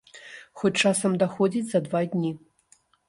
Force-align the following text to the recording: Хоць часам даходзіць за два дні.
Хоць 0.61 0.71
часам 0.87 1.17
даходзіць 1.23 1.63
за 1.75 1.79
два 1.89 2.01
дні. 2.15 2.31